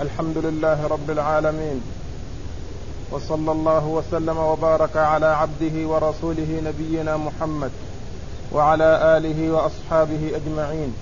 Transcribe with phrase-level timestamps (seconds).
[0.00, 1.82] الحمد لله رب العالمين
[3.10, 7.70] وصلى الله وسلم وبارك على عبده ورسوله نبينا محمد
[8.52, 10.94] وعلى آله وأصحابه أجمعين.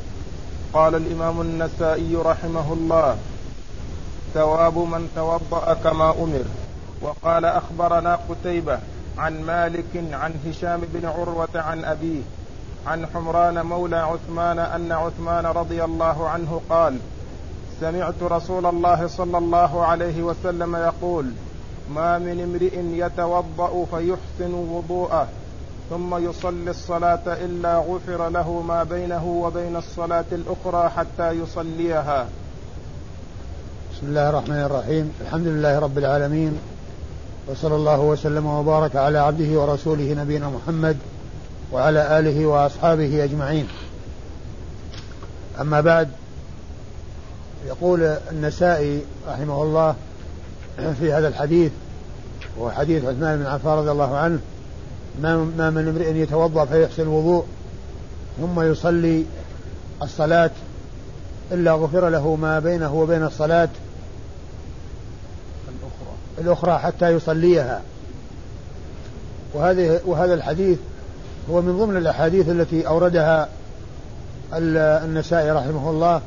[0.72, 3.17] قال الإمام النسائي رحمه الله
[4.35, 6.45] ثواب من توضأ كما أمر
[7.03, 8.79] وقال أخبرنا قتيبة
[9.19, 12.23] عن مالك عن هشام بن عروة عن أبيه
[12.87, 16.99] عن حمران مولى عثمان أن عثمان رضي الله عنه قال
[17.80, 21.26] سمعت رسول الله صلى الله عليه وسلم يقول
[21.94, 25.29] ما من امرئ يتوضأ فيحسن وضوءه
[25.90, 32.27] ثم يصلي الصلاة إلا غفر له ما بينه وبين الصلاة الأخرى حتى يصليها.
[33.95, 35.12] بسم الله الرحمن الرحيم.
[35.20, 36.58] الحمد لله رب العالمين
[37.48, 40.97] وصلى الله وسلم وبارك على عبده ورسوله نبينا محمد
[41.72, 43.69] وعلى آله وأصحابه أجمعين.
[45.61, 46.08] أما بعد
[47.66, 49.94] يقول النسائي رحمه الله
[50.77, 51.72] في هذا الحديث
[52.58, 54.39] وهو حديث عثمان بن عفان رضي الله عنه
[55.58, 57.45] ما من امرئ يتوضأ فيحسن الوضوء
[58.41, 59.25] ثم يصلي
[60.03, 60.50] الصلاة
[61.53, 63.69] إلا غفر له ما بينه وبين الصلاة
[65.69, 66.14] الأخرى.
[66.39, 67.83] الأخرى حتى يصليها.
[69.55, 70.78] وهذه وهذا الحديث
[71.51, 73.48] هو من ضمن الأحاديث التي أوردها
[75.05, 76.20] النسائي رحمه الله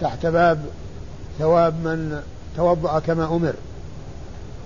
[0.00, 0.60] تحت باب
[1.38, 2.22] ثواب من
[2.56, 3.54] توضأ كما أمر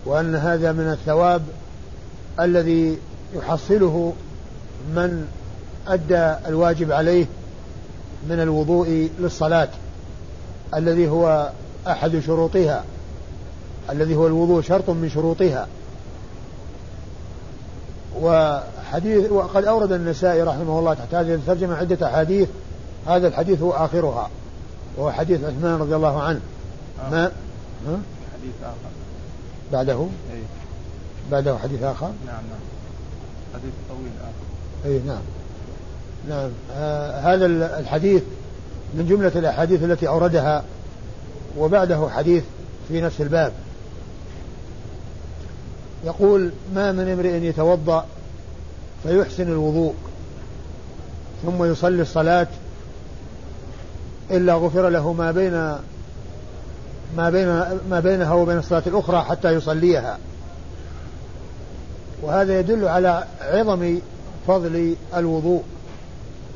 [0.06, 1.42] وأن هذا من الثواب
[2.40, 2.98] الذي
[3.34, 4.12] يحصله
[4.88, 5.28] من
[5.88, 7.27] أدى الواجب عليه
[8.28, 9.68] من الوضوء للصلاة
[10.74, 11.50] الذي هو
[11.86, 12.84] أحد شروطها
[13.90, 15.66] الذي هو الوضوء شرط من شروطها.
[18.20, 22.48] وحديث وقد أورد النسائي رحمه الله تحت هذه الترجمة عدة أحاديث
[23.06, 24.30] هذا الحديث هو آخرها.
[24.97, 26.41] وهو حديث عثمان رضي الله عنه.
[27.00, 27.11] آه.
[27.11, 27.25] ما؟
[27.87, 27.98] ها؟
[28.34, 28.91] حديث آخر.
[29.73, 30.01] بعده؟
[30.33, 30.42] أي.
[31.31, 32.61] بعده حديث آخر؟ نعم نعم.
[33.55, 34.91] حديث طويل آخر.
[34.91, 35.23] أي نعم.
[36.29, 36.51] نعم.
[36.73, 37.46] آه هذا
[37.79, 38.23] الحديث
[38.95, 40.64] من جملة الأحاديث التي أوردها
[41.58, 42.45] وبعده حديث
[42.89, 43.52] في نفس الباب.
[46.05, 48.07] يقول ما من امرئ يتوضأ
[49.02, 49.95] فيحسن الوضوء
[51.47, 52.47] ثم يصلي الصلاة
[54.30, 55.52] إلا غفر له ما بين
[57.17, 57.46] ما بين
[57.90, 60.18] ما بينها وبين الصلاة الأخرى حتى يصليها.
[62.23, 63.98] وهذا يدل على عظم
[64.46, 65.62] فضل الوضوء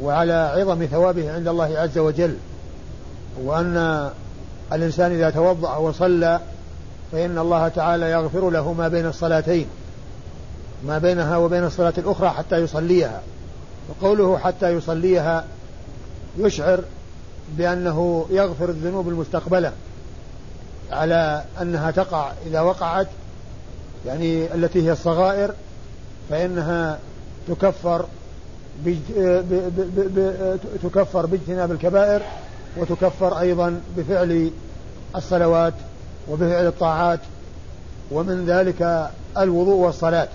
[0.03, 2.37] وعلى عظم ثوابه عند الله عز وجل.
[3.43, 4.11] وأن
[4.73, 6.41] الإنسان إذا توضأ وصلى
[7.13, 9.67] فإن الله تعالى يغفر له ما بين الصلاتين
[10.87, 13.21] ما بينها وبين الصلاة الأخرى حتى يصليها.
[13.89, 15.45] وقوله حتى يصليها
[16.39, 16.81] يشعر
[17.57, 19.73] بأنه يغفر الذنوب المستقبلة
[20.91, 23.07] على أنها تقع إذا وقعت
[24.07, 25.55] يعني التي هي الصغائر
[26.31, 26.99] فإنها
[27.49, 28.07] تكفر
[30.83, 32.23] تكفر باجتناب الكبائر
[32.77, 34.51] وتكفر أيضا بفعل
[35.17, 35.75] الصلوات
[36.31, 37.21] وبفعل الطاعات
[38.11, 40.29] ومن ذلك الوضوء والصلاة.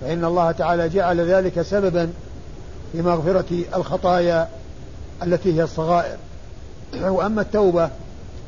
[0.00, 2.12] فإن الله تعالى جعل ذلك سببا
[2.92, 4.48] في مغفرة الخطايا
[5.22, 6.16] التي هي الصغائر.
[7.02, 7.90] وأما التوبة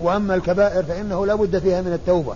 [0.00, 2.34] وأما الكبائر فإنه لا بد فيها من التوبة.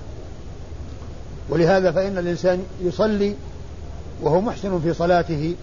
[1.49, 3.35] ولهذا فإن الإنسان يصلي
[4.23, 5.55] وهو محسن في صلاته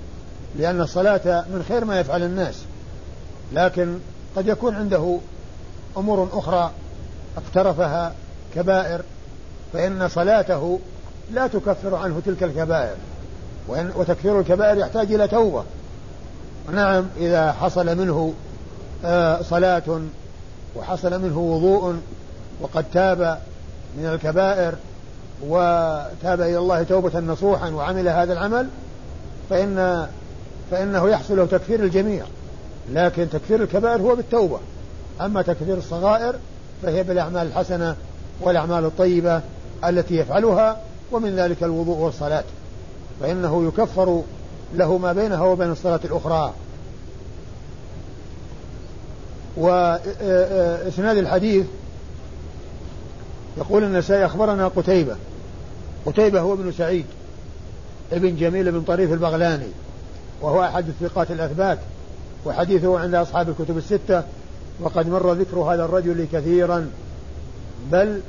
[0.56, 2.56] لأن الصلاة من خير ما يفعل الناس.
[3.54, 3.98] لكن
[4.36, 5.18] قد يكون عنده
[5.98, 6.72] أمور أخرى
[7.38, 8.14] اقترفها
[8.56, 9.02] كبائر
[9.74, 10.80] فإن صلاته
[11.34, 12.96] لا تكفر عنه تلك الكبائر.
[13.68, 15.64] وإن وتكفير الكبائر يحتاج إلى توبة.
[16.74, 18.34] نعم إذا حصل منه
[19.06, 20.02] آه، صلاة
[20.76, 21.96] وحصل منه وضوء
[22.62, 23.40] وقد تاب
[23.98, 24.74] من الكبائر
[25.48, 28.68] وتاب إلى الله توبة نصوحا وعمل هذا العمل
[29.50, 30.08] فإن
[30.72, 32.26] فإنه يحصل له تكفير الجميع.
[32.92, 34.60] لكن تكفير الكبائر هو بالتوبة.
[35.22, 36.36] أما تكفير الصغائر
[36.84, 37.96] فهي بالأعمال الحسنة
[38.42, 39.42] والأعمال الطيبة
[39.86, 40.82] التي يفعلها
[41.12, 42.44] ومن ذلك الوضوء والصلاة.
[43.22, 44.22] فإنه يكفر
[44.76, 46.54] له ما بينها وبين الصلاة الأخرى.
[49.58, 51.66] وإسناد الحديث
[53.58, 55.16] يقول النسائي أخبرنا قتيبة.
[56.06, 57.06] قتيبة هو ابن سعيد
[58.12, 59.68] ابن جميل بن طريف البغلاني
[60.42, 61.80] وهو أحد الثقات الأثبات
[62.46, 64.24] وحديثه عند أصحاب الكتب الستة
[64.82, 66.90] وقد مر ذكر هذا الرجل كثيرا
[67.92, 68.22] بل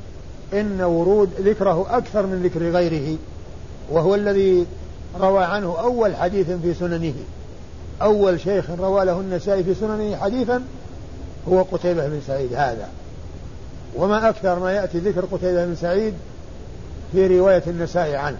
[0.53, 3.17] إن ورود ذكره أكثر من ذكر غيره
[3.89, 4.65] وهو الذي
[5.19, 7.13] روى عنه أول حديث في سننه.
[8.01, 10.63] أول شيخ روى له النسائي في سننه حديثا
[11.47, 12.89] هو قتيبة بن سعيد هذا.
[13.95, 16.13] وما أكثر ما يأتي ذكر قتيبة بن سعيد
[17.11, 18.37] في رواية النساء عنه.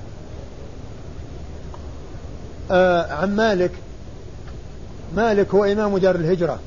[2.71, 3.71] آه عن مالك.
[5.15, 6.59] مالك هو إمام دار الهجرة.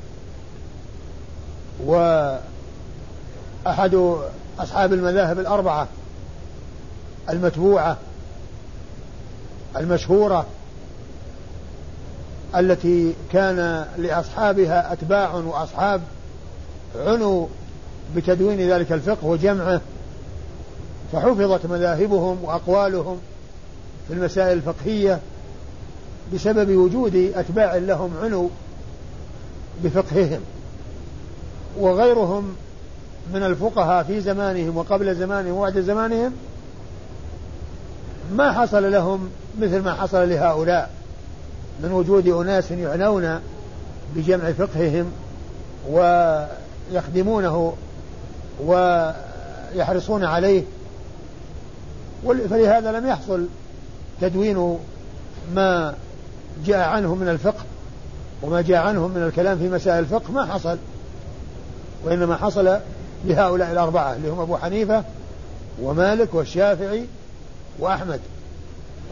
[1.85, 2.39] وأحد
[4.59, 5.87] أصحاب المذاهب الأربعة.
[7.29, 7.97] المتبوعة.
[9.77, 10.45] المشهورة.
[12.55, 16.01] التي كان لأصحابها أتباع وأصحاب
[16.95, 17.47] عنوا
[18.15, 19.81] بتدوين ذلك الفقه وجمعه
[21.13, 23.17] فحفظت مذاهبهم وأقوالهم
[24.07, 25.19] في المسائل الفقهية
[26.33, 28.49] بسبب وجود أتباع لهم عنوا
[29.83, 30.39] بفقههم.
[31.79, 32.55] وغيرهم
[33.33, 36.33] من الفقهاء في زمانهم وقبل زمانهم وبعد زمانهم
[38.35, 39.29] ما حصل لهم
[39.59, 40.89] مثل ما حصل لهؤلاء
[41.83, 43.39] من وجود أناس يعنون
[44.15, 45.11] بجمع فقههم
[46.93, 47.73] ويخدمونه
[48.63, 50.63] ويحرصون عليه
[52.23, 53.47] فلهذا لم يحصل
[54.21, 54.77] تدوين
[55.53, 55.95] ما
[56.65, 57.63] جاء عنه من الفقه
[58.41, 60.77] وما جاء عنهم من الكلام في مسائل الفقه ما حصل
[62.03, 62.77] وإنما حصل
[63.25, 65.03] لهؤلاء الأربعة اللي هم أبو حنيفة
[65.81, 67.05] ومالك والشافعي
[67.79, 68.19] وأحمد.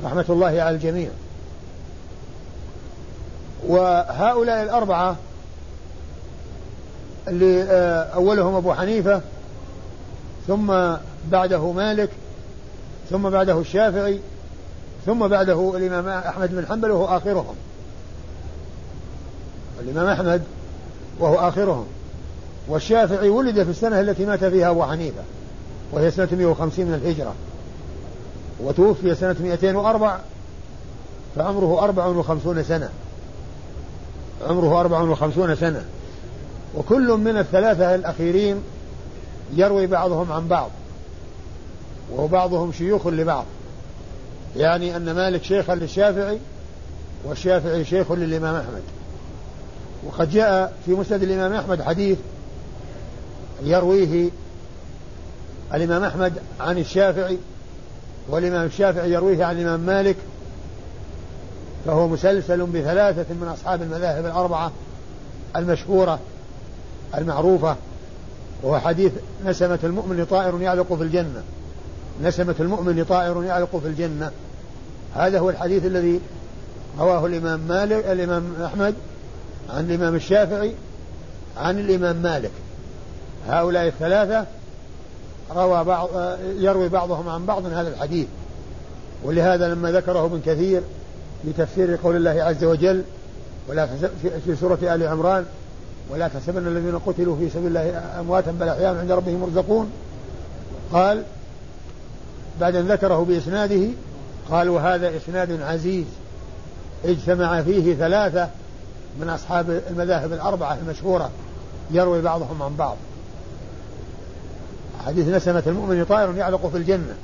[0.03, 1.09] رحمة الله على الجميع.
[3.67, 5.15] وهؤلاء الأربعة
[7.27, 9.21] اللي آه، أولهم أبو حنيفة
[10.47, 10.73] ثم
[11.31, 12.09] بعده مالك
[13.09, 14.19] ثم بعده الشافعي
[15.05, 17.55] ثم بعده الإمام أحمد بن حنبل وهو آخرهم.
[19.79, 20.41] الإمام أحمد
[21.19, 21.85] وهو آخرهم.
[22.67, 25.21] والشافعي ولد في السنة التي مات فيها أبو حنيفة
[25.91, 27.33] وهي سنة 150 من الهجرة
[28.59, 30.19] وتوفي سنة 204
[31.35, 32.89] فعمره 54 سنة.
[34.47, 35.85] عمره 54 سنة.
[36.75, 38.63] وكل من الثلاثة الأخيرين
[39.55, 40.69] يروي بعضهم عن بعض
[42.17, 43.45] وبعضهم شيوخ لبعض.
[44.57, 46.37] يعني أن مالك شيخا للشافعي
[47.25, 48.81] والشافعي شيخ للإمام أحمد.
[50.03, 52.17] وقد جاء في مسند الإمام أحمد حديث
[53.63, 54.29] يرويه
[55.73, 57.37] الإمام أحمد عن الشافعي
[58.29, 60.15] والإمام الشافعي يرويه عن الإمام مالك.
[61.85, 64.71] فهو مسلسل بثلاثة من أصحاب المذاهب الأربعة
[65.55, 66.19] المشهورة.
[67.17, 67.75] المعروفة
[68.63, 69.11] وهو حديث
[69.45, 71.43] نسمة المؤمن طائر يعلق في الجنة.
[72.23, 74.31] نسمة المؤمن طائر يعلق في الجنة.
[75.15, 76.19] هذا هو الحديث الذي
[76.99, 78.95] رواه الإمام مالك الإمام أحمد
[79.69, 80.73] عن الإمام الشافعي
[81.57, 82.51] عن الإمام مالك.
[83.47, 84.45] هؤلاء الثلاثة
[85.55, 86.09] روى بعض
[86.57, 88.27] يروي بعضهم عن بعض هذا الحديث.
[89.23, 90.81] ولهذا لما ذكره ابن كثير
[91.43, 93.03] لتفسير قول الله عز وجل
[93.69, 93.87] ولا
[94.45, 95.45] في سورة آل عمران
[96.11, 99.91] ولا تحسبن الذين قتلوا في سبيل الله أمواتا بل أحياء عند ربهم يرزقون.
[100.93, 101.23] قال
[102.61, 103.87] بعد أن ذكره بإسناده
[104.49, 106.05] قال وهذا إسناد عزيز
[107.05, 108.49] اجتمع فيه ثلاثة
[109.19, 111.29] من أصحاب المذاهب الأربعة المشهورة
[111.91, 112.97] يروي بعضهم عن بعض.
[115.05, 117.15] حديث نسمة المؤمن طائر يعلق في الجنة.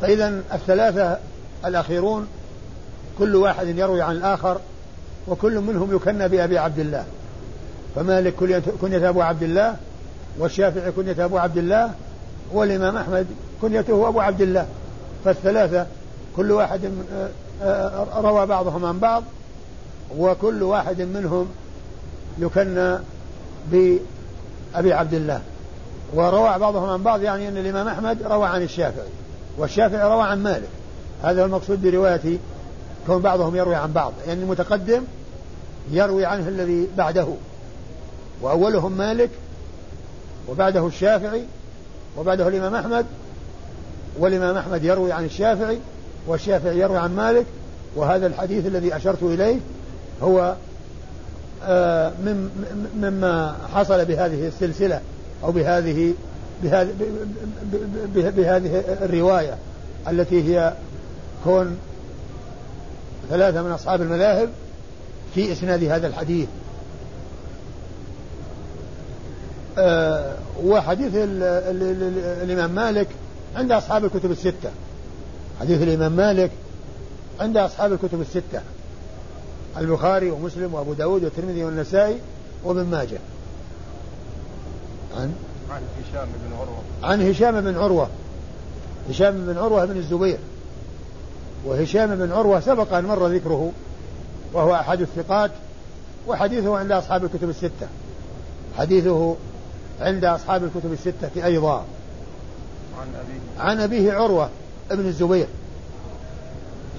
[0.00, 1.18] فإذا الثلاثة
[1.64, 2.26] الأخيرون
[3.18, 4.60] كل واحد يروي عن الآخر
[5.28, 7.04] وكل منهم يكنى بأبي عبد الله.
[7.94, 8.34] فمالك
[8.80, 9.76] كنية أبو عبد الله
[10.38, 11.90] والشافعي كنية أبو عبد الله
[12.52, 13.26] والإمام أحمد
[13.62, 14.66] كنيته أبو عبد الله.
[15.24, 15.86] فالثلاثة
[16.36, 16.80] كل واحد
[17.12, 17.30] آه،
[17.62, 19.22] آه، روى بعضهم عن بعض
[20.18, 21.48] وكل واحد منهم
[22.38, 22.98] يكنى
[23.72, 25.40] بأبي عبد الله.
[26.14, 29.08] وروى بعضهم عن بعض يعني أن الإمام أحمد روى عن الشافعي
[29.58, 30.68] والشافعي روى عن مالك.
[31.22, 32.38] هذا هو المقصود برواية
[33.06, 34.12] كون بعضهم يروي عن بعض.
[34.26, 35.02] يعني المتقدم
[35.90, 37.26] يروي عنه الذي بعده
[38.42, 39.30] وأولهم مالك
[40.48, 41.42] وبعده الشافعي
[42.18, 43.06] وبعده الإمام أحمد
[44.18, 45.78] والإمام أحمد يروي عن الشافعي
[46.26, 47.46] والشافعي يروي عن مالك
[47.96, 49.56] وهذا الحديث الذي أشرت إليه
[50.22, 50.54] هو
[51.64, 52.12] آه،
[52.96, 55.00] مما حصل بهذه السلسلة
[55.44, 56.14] أو بهذه
[56.62, 56.90] بهذه,
[59.02, 59.56] الرواية
[60.08, 60.72] التي هي
[61.44, 61.78] كون
[63.30, 64.48] ثلاثة من أصحاب المذاهب
[65.36, 66.48] في إسناد هذا الحديث.
[69.78, 72.18] آه وحديث ال ال ال
[72.50, 73.08] الإمام مالك
[73.56, 74.70] عند أصحاب الكتب الستة.
[75.60, 76.50] حديث الإمام مالك
[77.40, 78.60] عند أصحاب الكتب الستة.
[79.78, 82.18] البخاري ومسلم وأبو داود والترمذي والنسائي
[82.64, 83.18] وابن ماجه.
[85.16, 85.32] عن؟
[85.70, 86.82] عن هشام بن عروة.
[87.02, 88.08] عن هشام بن عروة.
[89.10, 90.38] هشام بن عروة بن الزبير.
[91.64, 93.72] وهشام بن عروة سبق أن مر ذكره.
[94.56, 95.50] وهو أحد الثقات
[96.26, 97.88] وحديثه عند أصحاب الكتب الستة.
[98.78, 99.36] حديثه
[100.00, 101.84] عند أصحاب الكتب الستة أيضا.
[102.98, 103.60] عن أبيه.
[103.60, 104.50] عن أبيه عروة
[104.90, 105.46] ابن الزبير.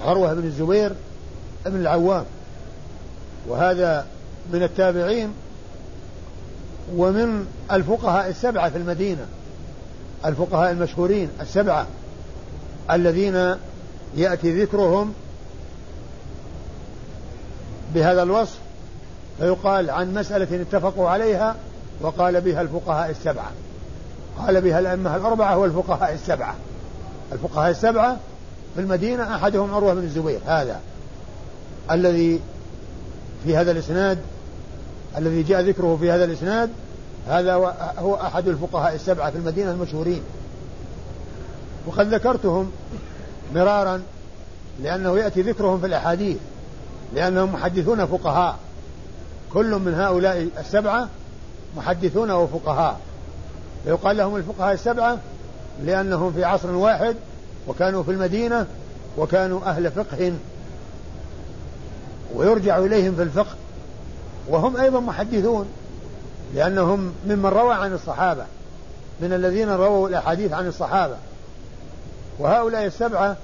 [0.04, 0.92] عروة بن الزبير
[1.66, 2.24] ابن العوام.
[3.48, 4.06] وهذا
[4.52, 5.32] من التابعين
[6.96, 9.26] ومن الفقهاء السبعة في المدينة.
[10.24, 11.86] الفقهاء المشهورين السبعة
[12.90, 13.54] الذين
[14.16, 15.12] يأتي ذكرهم
[17.94, 18.58] بهذا الوصف
[19.38, 21.56] فيقال عن مسألة اتفقوا عليها
[22.00, 23.50] وقال بها الفقهاء السبعة.
[24.38, 26.54] قال بها الأئمة الأربعة والفقهاء السبعة.
[27.32, 28.16] الفقهاء السبعة
[28.74, 30.80] في المدينة أحدهم عروة بن الزبير هذا
[31.90, 32.40] الذي
[33.44, 34.18] في هذا الإسناد
[35.16, 36.70] الذي جاء ذكره في هذا الإسناد
[37.28, 37.54] هذا
[37.98, 40.22] هو أحد الفقهاء السبعة في المدينة المشهورين.
[41.86, 42.70] وقد ذكرتهم
[43.54, 44.02] مرارا
[44.82, 46.36] لأنه يأتي ذكرهم في الأحاديث.
[47.14, 48.56] لأنهم محدثون فقهاء.
[49.52, 51.08] كل من هؤلاء السبعة
[51.76, 53.00] محدثون وفقهاء.
[53.84, 55.18] فيقال لهم الفقهاء السبعة
[55.84, 57.16] لأنهم في عصر واحد
[57.68, 58.66] وكانوا في المدينة
[59.18, 60.32] وكانوا أهل فقه.
[62.34, 63.54] ويرجع إليهم في الفقه.
[64.48, 65.66] وهم أيضا محدثون
[66.54, 68.44] لأنهم ممن روى عن الصحابة
[69.20, 71.16] من الذين رووا الأحاديث عن الصحابة.
[72.38, 73.36] وهؤلاء السبعة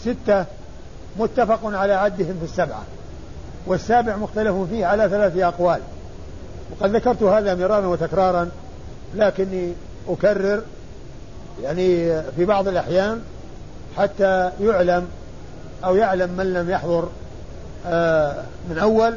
[0.00, 0.44] ستة
[1.18, 2.82] متفق على عدهم في السبعة
[3.66, 5.80] والسابع مختلف فيه على ثلاثة أقوال.
[6.70, 8.48] وقد ذكرت هذا مرارا وتكرارا
[9.14, 9.72] لكني
[10.08, 10.62] أكرر
[11.62, 13.22] يعني في بعض الأحيان
[13.96, 15.08] حتى يعلم
[15.84, 17.08] أو يعلم من لم يحضر
[17.86, 19.14] آه، من أول.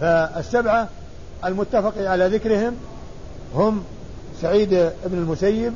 [0.00, 0.88] فالسبعة
[1.44, 2.76] المتفق على ذكرهم
[3.54, 3.84] هم
[4.42, 4.70] سعيد
[5.04, 5.72] بن المسيب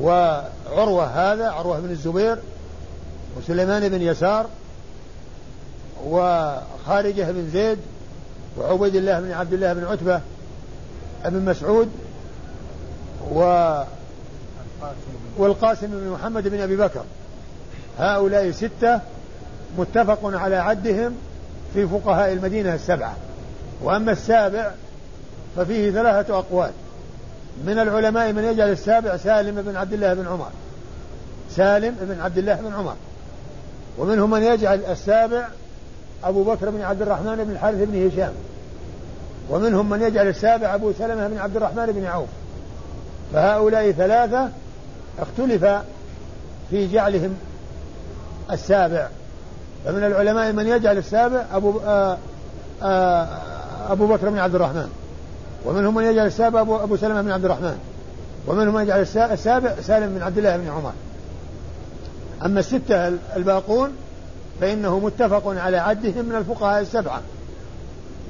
[0.00, 2.38] وعروة هذا عروة بن الزبير
[3.36, 4.46] وسليمان بن يسار
[6.06, 7.78] وخارجة بن زيد
[8.58, 10.20] وعبيد الله بن عبد الله بن عتبة
[11.24, 11.88] بن مسعود
[13.32, 13.40] و
[15.38, 17.04] والقاسم بن محمد بن أبي بكر.
[17.98, 19.00] هؤلاء ستة
[19.78, 21.14] متفق على عدهم
[21.74, 23.16] في فقهاء المدينة السبعة.
[23.82, 24.70] وأما السابع
[25.56, 26.70] ففيه ثلاثة أقوال.
[27.66, 30.50] من العلماء من يجعل السابع سالم بن عبد الله بن عمر.
[31.50, 32.94] سالم بن عبد الله بن عمر.
[33.98, 35.48] ومنهم من يجعل السابع
[36.24, 38.32] أبو بكر بن عبد الرحمن بن الحارث بن هشام.
[39.50, 42.28] ومنهم من يجعل السابع أبو سلمة بن عبد الرحمن بن عوف.
[43.32, 44.48] فهؤلاء ثلاثة
[45.18, 45.64] اختلف
[46.70, 47.36] في جعلهم
[48.50, 49.08] السابع.
[49.84, 52.18] فمن العلماء من يجعل السابع أبو آآ
[52.82, 53.26] آآ
[53.88, 54.88] أبو بكر بن عبد الرحمن.
[55.64, 57.78] ومنهم من يجعل السابع أبو, أبو سلمة بن عبد الرحمن.
[58.46, 60.92] ومنهم من يجعل السابع سالم بن عبد الله بن عمر.
[62.44, 63.92] أما الستة الباقون
[64.60, 67.20] فإنه متفق على عدهم من الفقهاء السبعة.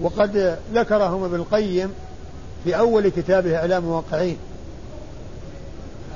[0.00, 1.92] وقد ذكرهم ابن القيم
[2.64, 4.36] في أول كتابه إعلام الموقعين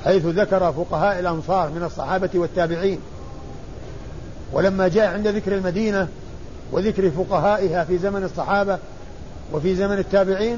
[0.03, 2.99] حيث ذكر فقهاء الأنصار من الصحابة والتابعين.
[4.53, 6.07] ولما جاء عند ذكر المدينة
[6.71, 8.79] وذكر فقهائها في زمن الصحابة
[9.53, 10.57] وفي زمن التابعين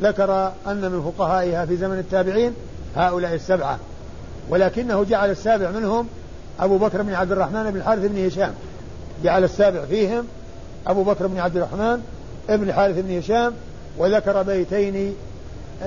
[0.00, 2.54] ذكر أن من فقهائها في زمن التابعين
[2.96, 3.78] هؤلاء السبعة.
[4.50, 6.08] ولكنه جعل السابع منهم
[6.60, 8.52] أبو بكر بن عبد الرحمن بن الحارث بن هشام.
[9.24, 10.24] جعل السابع فيهم
[10.86, 12.02] أبو بكر بن عبد الرحمن
[12.48, 13.52] ابن الحارث بن هشام
[13.98, 15.14] وذكر بيتين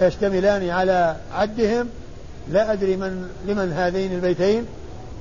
[0.02, 1.88] يشتملان على عدهم.
[2.52, 4.66] لا أدري من لمن هذين البيتين.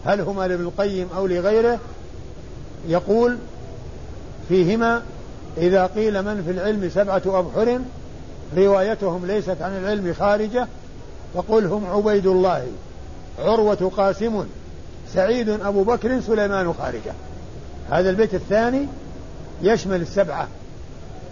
[0.06, 1.78] هل هما لابن القيم أو لغيره؟
[2.88, 3.38] يقول
[4.48, 5.02] فيهما
[5.58, 7.78] إذا قيل من في العلم سبعة أبحر
[8.56, 10.66] روايتهم ليست عن العلم خارجة
[11.34, 12.66] فقل هم عبيد الله
[13.38, 14.44] عروة قاسم.
[15.14, 17.12] سعيد أبو بكر سليمان خارجة.
[17.90, 18.86] هذا البيت الثاني
[19.62, 20.48] يشمل السبعة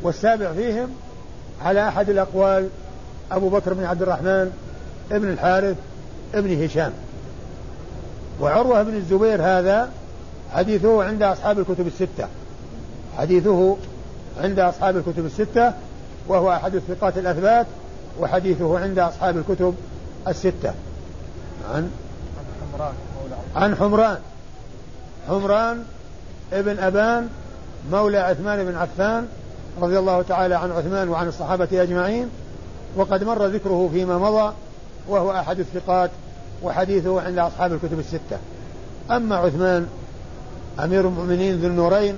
[0.03, 0.89] والسابع فيهم
[1.65, 2.69] على أحد الأقوال
[3.33, 4.53] أبو بكر بن عبد الرحمن
[5.13, 5.77] ابن الحارث
[6.35, 6.93] ابن هشام.
[8.41, 9.91] وعروة بن الزبير هذا
[10.53, 12.29] حديثه عند أصحاب الكتب الستة.
[13.19, 13.77] حديثه
[14.41, 15.73] عند أصحاب الكتب الستة
[16.29, 17.67] وهو أحد الثقات الأثبات
[18.21, 19.75] وحديثه عند أصحاب الكتب
[20.29, 20.75] الستة.
[21.75, 21.91] عن
[22.73, 22.93] حمران
[23.57, 24.19] عن حمران.
[25.29, 25.85] حمران
[26.53, 27.29] ابن أبان
[27.93, 29.27] مولى عثمان بن عفان
[29.81, 32.29] رضي الله تعالى عن عثمان وعن الصحابة أجمعين
[32.97, 34.53] وقد مر ذكره فيما مضى
[35.09, 36.11] وهو أحد الثقات
[36.63, 38.39] وحديثه عند أصحاب الكتب الستة.
[39.11, 39.87] أما عثمان
[40.81, 42.17] أمير المؤمنين ذو النورين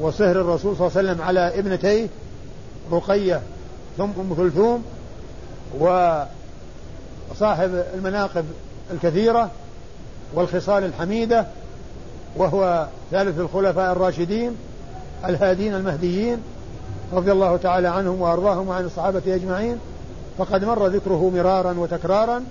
[0.00, 2.06] وصهر الرسول صلى الله عليه وسلم على ابنتيه
[2.92, 3.40] رقية
[3.98, 4.84] ثم أم كلثوم
[5.80, 6.24] وصاحب
[7.94, 8.44] المناقب
[8.92, 9.50] الكثيرة
[10.34, 11.46] والخصال الحميدة
[12.36, 14.56] وهو ثالث الخلفاء الراشدين
[15.24, 16.38] الهادين المهديين
[17.12, 19.78] رضي الله تعالى عنهم وأرضاهم وعن الصحابة أجمعين.
[20.38, 22.44] فقد مر ذكره مرارا وتكرارا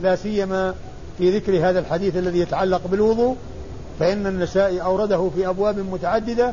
[0.00, 0.74] لا سيما
[1.18, 3.36] في ذكر هذا الحديث الذي يتعلق بالوضوء
[4.00, 6.52] فإن النسائي أورده في أبواب متعددة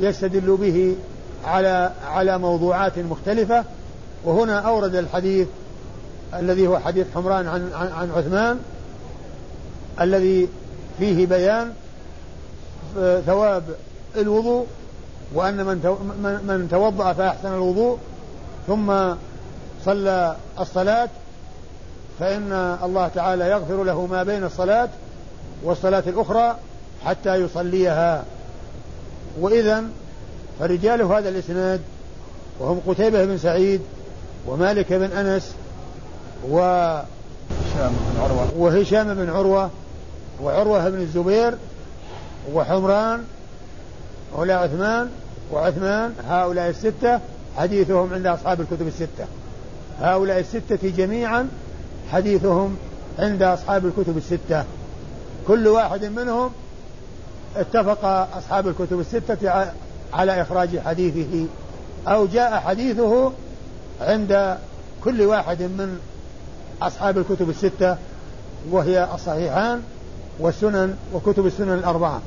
[0.00, 0.96] يستدل به
[1.44, 3.64] على على موضوعات مختلفة.
[4.24, 5.48] وهنا أورد الحديث
[6.34, 8.60] الذي هو حديث حمران عن عن, عن عثمان
[10.00, 10.48] الذي
[10.98, 11.72] فيه بيان
[13.26, 13.62] ثواب
[14.16, 14.66] الوضوء
[15.34, 15.76] وأن من
[16.46, 17.98] من توضأ فأحسن الوضوء
[18.66, 19.14] ثم
[19.84, 21.08] صلى الصلاة
[22.20, 24.88] فإن الله تعالى يغفر له ما بين الصلاة
[25.62, 26.56] والصلاة الأخرى
[27.04, 28.24] حتى يصليها.
[29.40, 29.84] وإذا
[30.60, 31.80] فرجال هذا الإسناد
[32.60, 33.80] وهم قتيبة بن سعيد
[34.46, 35.54] ومالك بن أنس
[36.44, 36.58] و
[37.50, 38.48] هشام بن عروة.
[38.56, 39.70] وهشام بن عروة
[40.42, 41.54] وعروة بن الزبير
[42.52, 43.24] وحمران
[44.32, 45.08] ولا عثمان
[45.52, 47.20] وعثمان هؤلاء الستة
[47.56, 49.26] حديثهم عند أصحاب الكتب الستة.
[50.00, 51.48] هؤلاء الستة جميعا
[52.12, 52.76] حديثهم
[53.18, 54.64] عند أصحاب الكتب الستة.
[55.46, 56.50] كل واحد منهم
[57.56, 58.04] اتفق
[58.36, 59.72] أصحاب الكتب الستة
[60.12, 61.46] على إخراج حديثه
[62.08, 63.32] أو جاء حديثه
[64.00, 64.58] عند
[65.04, 66.00] كل واحد من
[66.82, 67.96] أصحاب الكتب الستة
[68.70, 69.82] وهي الصحيحان
[70.40, 72.20] والسنن وكتب السنن الأربعة.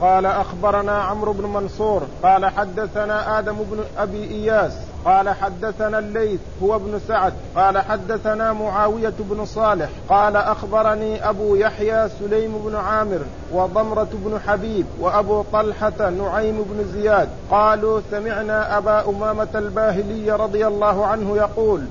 [0.00, 4.72] قال أخبرنا عمرو بن منصور قال حدثنا آدم بن أبي إياس
[5.04, 12.08] قال حدثنا الليث هو ابن سعد قال حدثنا معاوية بن صالح قال أخبرني أبو يحيى
[12.08, 13.20] سليم بن عامر
[13.52, 21.06] وضمرة بن حبيب وأبو طلحة نعيم بن زياد قالوا سمعنا أبا أمامة الباهلي رضي الله
[21.06, 21.84] عنه يقول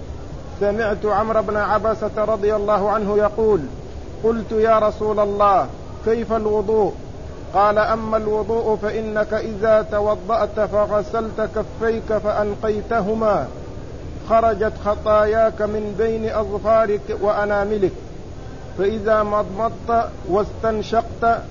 [0.60, 3.62] سمعت عمرو بن عبسة رضي الله عنه يقول
[4.24, 5.68] قلت يا رسول الله
[6.06, 6.94] كيف الوضوء؟
[7.54, 13.48] قال أما الوضوء فإنك إذا توضأت فغسلت كفيك فأنقيتهما
[14.30, 17.92] خرجت خطاياك من بين أظفارك وأناملك
[18.78, 21.42] فإذا مضمضت واستنشقت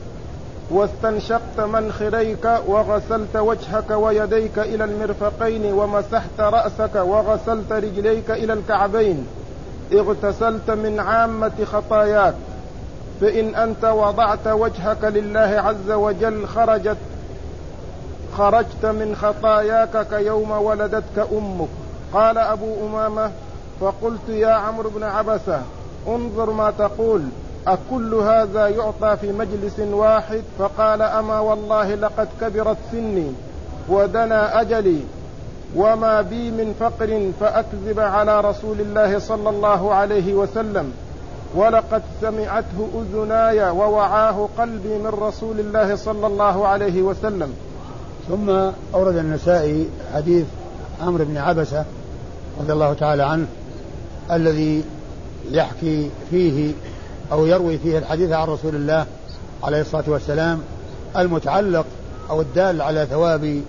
[0.71, 9.27] واستنشقت منخريك وغسلت وجهك ويديك إلى المرفقين ومسحت رأسك وغسلت رجليك إلى الكعبين.
[9.93, 12.35] اغتسلت من عامة خطاياك.
[13.21, 16.97] فإن أنت وضعت وجهك لله عز وجل خرجت
[18.37, 21.69] خرجت من خطاياك كيوم ولدتك أمك.
[22.13, 23.31] قال أبو أمامة
[23.81, 25.63] فقلت يا عمرو بن عبسة
[26.09, 27.23] انظر ما تقول.
[27.67, 33.33] أكل هذا يعطى في مجلس واحد فقال أما والله لقد كبرت سني
[33.89, 35.01] ودنا أجلي
[35.77, 40.93] وما بي من فقر فأكذب على رسول الله صلى الله عليه وسلم
[41.55, 47.55] ولقد سمعته أذناي ووعاه قلبي من رسول الله صلى الله عليه وسلم.
[48.29, 48.51] ثم
[48.95, 50.47] أورد النسائي حديث
[51.03, 51.85] عمرو بن عبسة
[52.61, 53.47] رضي الله تعالى عنه
[54.33, 54.85] الذي
[55.51, 56.73] يحكي فيه
[57.35, 59.07] أو يروي فيه الحديث عن رسول الله
[59.63, 60.61] عليه الصلاة والسلام
[61.17, 61.87] المتعلق
[62.31, 63.63] أو الدال على ثواب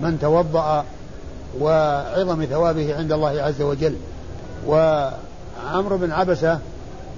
[0.00, 0.84] من توضأ
[1.60, 3.94] وعظم ثوابه عند الله عز وجل.
[4.66, 6.58] وعمرو بن عبسة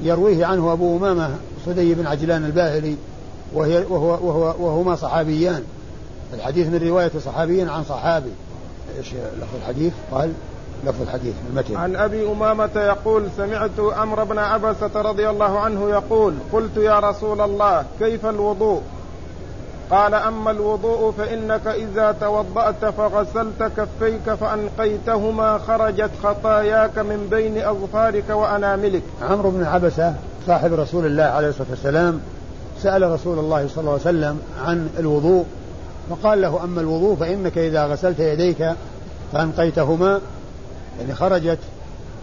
[0.03, 1.31] يرويه عنه أبو أمامة
[1.67, 2.97] صدي بن عجلان الباهلي
[3.55, 5.63] وهي وهو وهو وهما صحابيان.
[6.35, 8.31] الحديث من رواية صحابي عن صحابي.
[8.99, 9.13] إيش
[9.63, 10.33] الحديث؟ قال
[10.87, 11.77] لفظ الحديث المتن.
[11.77, 17.41] عن أبي أمامة يقول سمعت أمر بن عبسة رضي الله عنه يقول قلت يا رسول
[17.41, 18.83] الله كيف الوضوء؟
[19.91, 29.03] قال أما الوضوء فإنك إذا توضأت فغسلت كفيك فأنقيتهما خرجت خطاياك من بين أظفارك وأناملك.
[29.23, 30.15] عمرو بن عبسة
[30.47, 32.21] صاحب رسول الله عليه الصلاة والسلام
[32.83, 35.45] سأل رسول الله صلى الله عليه وسلم عن الوضوء
[36.11, 38.73] فقال له أما الوضوء فإنك إذا غسلت يديك
[39.33, 40.21] فأنقيتهما
[40.99, 41.59] يعني خرجت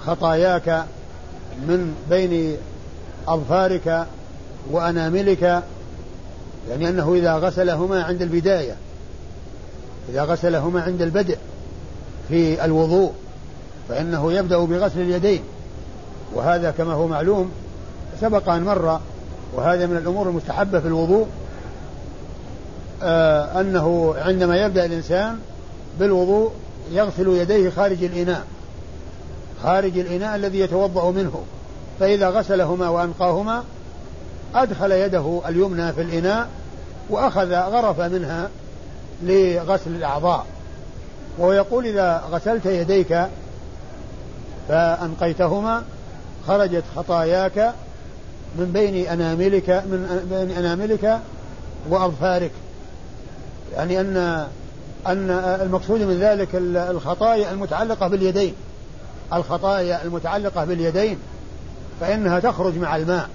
[0.05, 0.85] خطاياك
[1.67, 2.57] من بين
[3.27, 4.05] أظفارك
[4.71, 5.63] وأناملك
[6.69, 8.75] يعني أنه إذا غسلهما عند البداية
[10.09, 11.37] إذا غسلهما عند البدء
[12.29, 13.11] في الوضوء
[13.89, 15.41] فإنه يبدأ بغسل اليدين.
[16.33, 17.51] وهذا كما هو معلوم
[18.21, 18.99] سبق أن مر
[19.53, 21.27] وهذا من الأمور المستحبة في الوضوء
[23.03, 25.39] آه أنه عندما يبدأ الإنسان
[25.99, 26.51] بالوضوء
[26.91, 28.43] يغسل يديه خارج الإناء.
[29.65, 31.43] خارج الإناء الذي يتوضأ منه
[31.99, 33.63] فإذا غسلهما وأنقاهما
[34.55, 36.47] أدخل يده اليمنى في الإناء
[37.09, 38.49] وأخذ غرف منها
[39.23, 40.45] لغسل الأعضاء.
[41.37, 43.27] وهو يقول إذا غسلت يديك
[44.69, 45.83] فأنقيتهما
[46.47, 47.73] خرجت خطاياك
[48.55, 51.19] من بين أناملك من بين أناملك
[51.89, 52.51] وأظفارك.
[53.75, 54.47] يعني أن
[55.07, 55.29] أن
[55.61, 56.49] المقصود من ذلك
[56.91, 58.53] الخطايا المتعلقة باليدين.
[59.33, 61.17] الخطايا المتعلقة باليدين
[62.01, 63.29] فإنها تخرج مع الماء.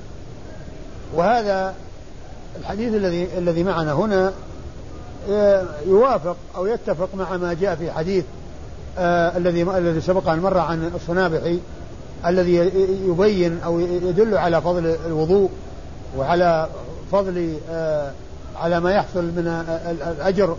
[1.15, 1.75] وهذا
[2.61, 4.33] الحديث الذي الذي معنا هنا
[5.31, 8.25] آه، يوافق أو يتفق مع ما جاء في حديث
[8.99, 11.59] آه الذي الذي سبق أن مر عن الصنابحي
[12.27, 12.55] الذي
[13.07, 15.51] يبين أو يدل على فضل الوضوء
[16.19, 16.69] وعلى
[17.13, 18.13] فضل آه
[18.57, 19.65] على ما يحصل من
[20.07, 20.57] الأجر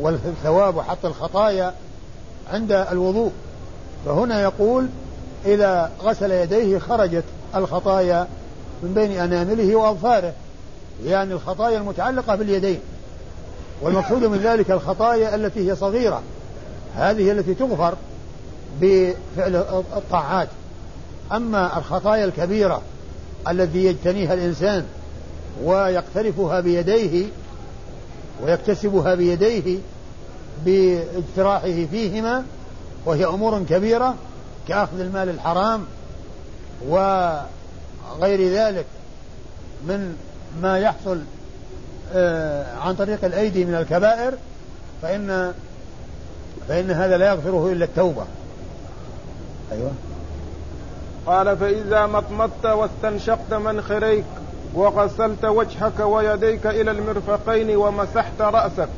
[0.00, 1.74] والثواب وحط الخطايا
[2.52, 3.32] عند الوضوء.
[4.04, 4.86] فهنا يقول
[5.46, 8.26] إذا غسل يديه خرجت الخطايا
[8.82, 10.32] من بين أنامله وأظفاره
[11.04, 12.80] يعني الخطايا المتعلقة باليدين.
[13.82, 16.22] والمقصود من ذلك الخطايا التي هي صغيرة.
[16.96, 17.94] هذه التي تغفر
[18.80, 19.56] بفعل
[19.96, 20.48] الطاعات.
[21.32, 22.82] أما الخطايا الكبيرة
[23.48, 24.84] التي يجتنيها الإنسان
[25.64, 27.26] ويقترفها بيديه
[28.44, 29.78] ويكتسبها بيديه
[30.64, 32.44] بإجتراحه فيهما
[33.06, 34.14] وهي أمور كبيرة
[34.68, 35.84] كأخذ المال الحرام
[36.88, 38.86] وغير ذلك
[39.86, 40.16] من
[40.62, 41.20] ما يحصل
[42.14, 44.34] آه، عن طريق الأيدي من الكبائر
[45.02, 45.54] فإن
[46.68, 48.24] فإن هذا لا يغفره إلا التوبة.
[49.72, 49.90] أيوة.
[51.26, 54.24] قال فإذا مطمطت واستنشقت منخريك
[54.74, 58.88] وغسلت وجهك ويديك إلى المرفقين ومسحت رأسك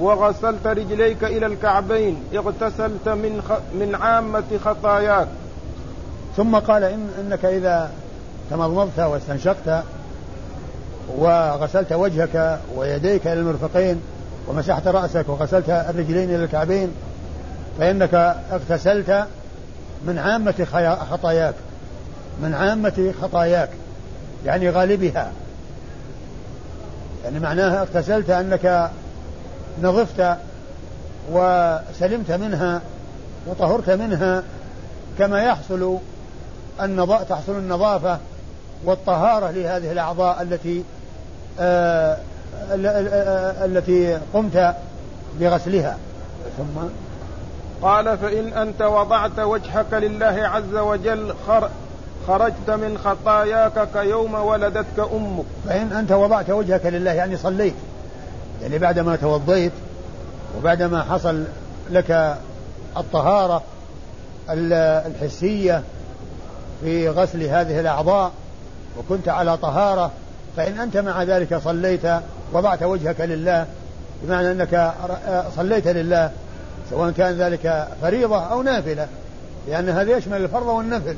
[0.00, 3.52] وغسلت رجليك إلى الكعبين اغتسلت من خ...
[3.74, 5.28] من عامة خطاياك.
[6.36, 7.90] ثم قال إن إنك إذا
[8.50, 9.84] تمضمضت واستنشقت
[11.16, 14.00] وغسلت وجهك ويديك إلى المرفقين
[14.48, 16.90] ومسحت رأسك وغسلت الرجلين إلى الكعبين
[17.78, 18.14] فإنك
[18.52, 19.26] اغتسلت
[20.06, 20.66] من عامة
[21.10, 21.54] خطاياك.
[22.42, 23.70] من عامة خطاياك
[24.46, 25.32] يعني غالبها.
[27.24, 28.90] يعني معناها اغتسلت أنك
[29.82, 30.36] نظفت
[31.32, 32.80] وسلمت منها
[33.46, 34.42] وطهرت منها
[35.18, 35.98] كما يحصل
[36.82, 38.18] النظا تحصل النظافة
[38.84, 40.84] والطهارة لهذه الأعضاء التي
[41.60, 42.16] آه
[43.64, 44.74] التي قمت
[45.40, 45.96] بغسلها.
[46.58, 46.80] ثم
[47.82, 51.70] قال فإن أنت وضعت وجهك لله عز وجل خر
[52.28, 55.44] خرجت من خطاياك كيوم ولدتك أمك.
[55.68, 57.74] فإن أنت وضعت وجهك لله يعني صليت.
[58.62, 59.72] يعني بعدما توضيت
[60.58, 61.44] وبعدما حصل
[61.90, 62.36] لك
[62.96, 63.62] الطهارة
[64.50, 65.82] الحسية
[66.80, 68.32] في غسل هذه الأعضاء
[68.98, 70.10] وكنت على طهارة
[70.56, 72.02] فإن أنت مع ذلك صليت
[72.52, 73.66] وضعت وجهك لله
[74.22, 74.92] بمعنى أنك
[75.56, 76.30] صليت لله
[76.90, 79.06] سواء كان ذلك فريضة أو نافلة
[79.68, 81.16] لأن هذا يشمل الفرض والنفل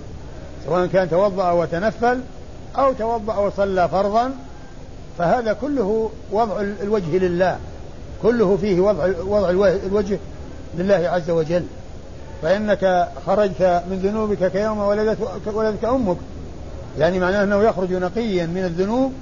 [0.67, 2.21] سواء كان توضأ وتنفل
[2.79, 4.31] أو توضأ وصلى فرضا
[5.21, 7.59] فهذا كله وضع الوجه لله.
[8.23, 9.51] كله فيه وضع وضع
[9.87, 10.19] الوجه
[10.79, 11.65] لله عز وجل.
[12.43, 16.17] فإنك خرجت من ذنوبك كيوم ولدت ولدتك أمك.
[16.99, 19.13] يعني معناه أنه يخرج نقيا من الذنوب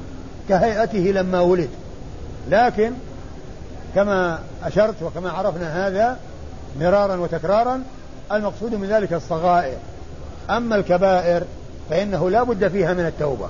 [0.49, 1.69] كهيئته لما ولد.
[2.51, 2.93] لكن
[3.95, 6.17] كما أشرت وكما عرفنا هذا
[6.81, 7.83] مرارا وتكرارا
[8.33, 9.77] المقصود من ذلك الصغائر.
[10.51, 11.43] أما الكبائر
[11.91, 13.49] فإنه لا بد فيها من التوبة.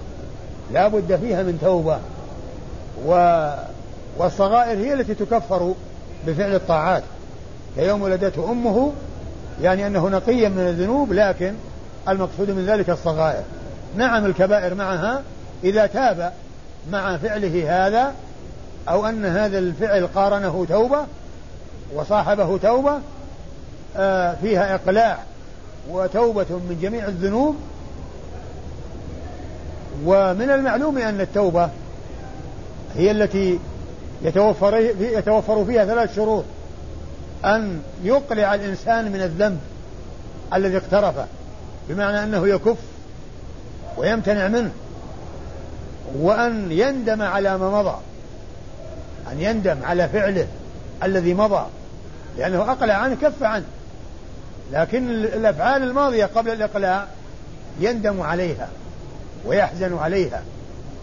[0.72, 1.98] لا بد فيها من توبة.
[3.06, 3.42] و
[4.18, 5.74] والصغائر هي التي تكفر
[6.26, 7.02] بفعل الطاعات.
[7.76, 8.92] كيوم ولدته أمه
[9.62, 11.54] يعني أنه نقيا من الذنوب لكن
[12.08, 13.42] المقصود من ذلك الصغائر.
[13.96, 15.22] نعم الكبائر معها
[15.64, 16.32] إذا تاب
[16.92, 18.14] مع فعله هذا
[18.88, 21.06] أو أن هذا الفعل قارنه توبة
[21.94, 22.98] وصاحبه توبة
[23.96, 25.18] آه فيها إقلاع
[25.90, 27.56] وتوبة من جميع الذنوب.
[30.04, 31.68] ومن المعلوم أن التوبة
[32.96, 33.58] هي التي
[34.22, 36.44] يتوفر يتوفر فيها ثلاث شروط.
[37.44, 39.58] أن يقلع الإنسان من الذنب
[40.54, 41.26] الذي اقترفه
[41.88, 42.76] بمعنى أنه يكف
[43.96, 44.70] ويمتنع منه.
[46.18, 47.96] وأن يندم على ما مضى
[49.32, 50.46] أن يندم على فعله
[51.02, 51.66] الذي مضى
[52.38, 53.64] لأنه أقلع عنه كف عنه.
[54.72, 57.06] لكن الأفعال الماضية قبل الإقلاع
[57.80, 58.68] يندم عليها
[59.46, 60.42] ويحزن عليها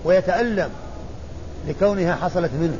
[0.03, 0.69] ويتألم.
[1.67, 2.77] لكونها حصلت منه.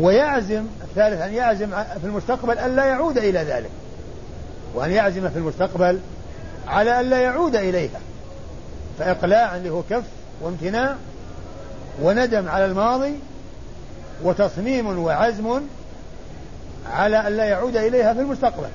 [0.00, 3.70] ويعزم الثالث أن يعزم في المستقبل أن لا يعود إلى ذلك.
[4.74, 5.98] وأن يعزم في المستقبل
[6.68, 8.00] على أن لا يعود إليها.
[8.98, 10.04] فإقلاع اللي هو كف
[10.42, 10.94] وامتناع
[12.02, 13.14] وندم على الماضي
[14.22, 15.60] وتصميم وعزم
[16.92, 18.68] على أن لا يعود إليها في المستقبل.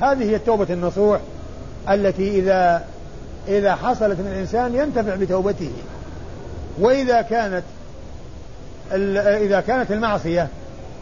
[0.00, 1.20] هذه هي التوبة النصوح
[1.88, 2.84] التي إذا
[3.48, 5.72] إذا حصلت من الإنسان ينتفع بتوبته.
[6.78, 7.62] وإذا كانت
[9.42, 10.48] إذا كانت المعصية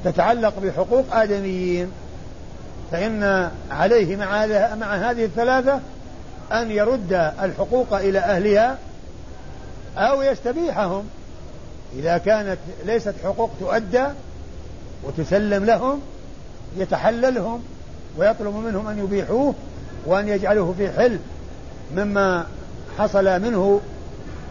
[0.04, 1.92] تتعلق بحقوق آدميين
[2.92, 5.81] فإن عليه مع مع هذه الثلاثة
[6.52, 8.78] أن يرد الحقوق إلى أهلها
[9.96, 11.04] أو يستبيحهم.
[11.96, 14.04] إذا كانت ليست حقوق تؤدى
[15.04, 16.00] وتسلم لهم
[16.76, 17.62] يتحللهم
[18.18, 19.54] ويطلب منهم أن يبيحوه
[20.07, 21.18] وأن يجعلوه في حل
[21.94, 22.46] مما
[22.98, 23.81] حصل منه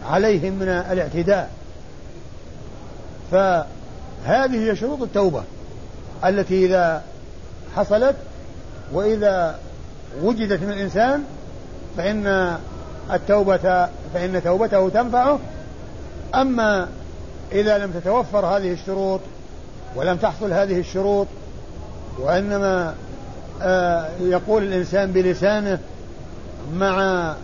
[0.06, 1.50] عليهم من الاعتداء.
[3.30, 5.42] فهذه هي شروط التوبة
[6.24, 7.02] التي إذا
[7.76, 8.16] حصلت
[8.92, 9.58] وإذا
[10.22, 11.24] وجدت من الإنسان
[11.96, 12.56] فإن
[13.12, 15.38] التوبة فإن توبته تنفعه.
[16.34, 16.88] أما
[17.52, 19.20] إذا لم تتوفر هذه الشروط
[19.96, 21.26] ولم تحصل هذه الشروط
[22.18, 22.94] وإنما
[23.62, 25.78] آه يقول الإنسان بلسانه
[26.74, 27.34] مع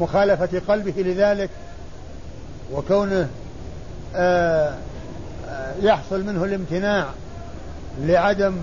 [0.00, 1.50] مخالفة قلبه لذلك
[2.72, 3.28] وكونه
[4.16, 4.74] آه
[5.48, 7.06] آه يحصل منه الامتناع
[8.00, 8.54] لعدم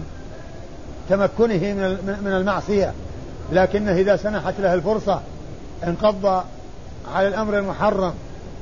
[1.09, 1.73] تمكنه
[2.21, 2.93] من المعصية.
[3.51, 5.21] لكنه إذا سنحت له الفرصة
[5.83, 6.43] انقض
[7.13, 8.13] على الأمر المحرم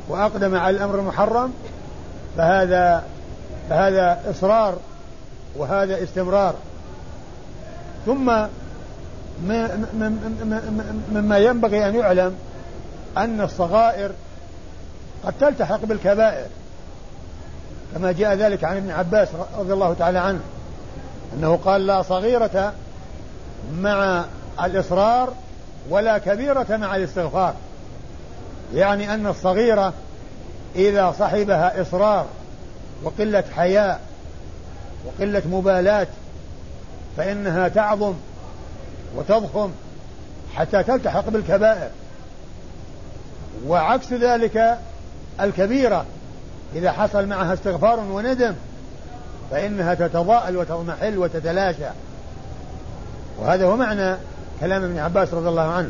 [0.09, 1.53] وأقدم على الأمر المحرم
[2.37, 3.03] فهذا
[3.69, 4.77] فهذا إصرار
[5.55, 6.55] وهذا استمرار.
[8.05, 8.31] ثم
[11.11, 12.35] مما ينبغي أن يعلم
[13.17, 14.11] أن الصغائر
[15.25, 16.47] قد تلتحق بالكبائر
[17.93, 19.27] كما جاء ذلك عن ابن عباس
[19.57, 20.39] رضي الله تعالى عنه
[21.33, 22.73] أنه قال لا صغيرة
[23.73, 24.25] مع
[24.63, 25.33] الإصرار
[25.89, 27.53] ولا كبيرة مع الاستغفار.
[28.73, 29.93] يعني أن الصغيرة
[30.75, 32.25] إذا صحبها إصرار
[33.03, 33.99] وقلة حياء
[35.05, 36.07] وقلة مبالاة
[37.17, 38.13] فإنها تعظم
[39.15, 39.71] وتضخم
[40.55, 41.89] حتى تلتحق بالكبائر.
[43.67, 44.77] وعكس ذلك
[45.41, 46.05] الكبيرة.
[46.75, 48.55] إذا حصل معها استغفار وندم
[49.51, 51.89] فإنها تتضاءل وتضمحل وتتلاشى.
[53.39, 54.15] وهذا هو معنى
[54.59, 55.89] كلام ابن عباس رضي الله عنه.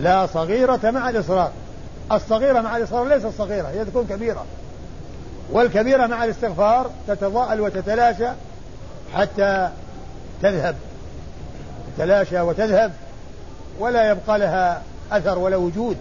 [0.00, 1.50] لا صغيرة مع الإصرار.
[2.12, 4.44] الصغيرة مع الإصرار ليست صغيرة هي تكون كبيرة.
[5.52, 8.28] والكبيرة مع الاستغفار تتضاءل وتتلاشى
[9.14, 9.68] حتى
[10.42, 10.76] تذهب.
[11.96, 12.92] تتلاشى وتذهب
[13.78, 15.96] ولا يبقى لها أثر ولا وجود.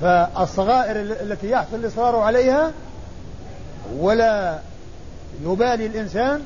[0.00, 2.72] فالصغائر التي يحصل الإصرار عليها
[3.98, 4.58] ولا
[5.42, 6.40] يبالي الإنسان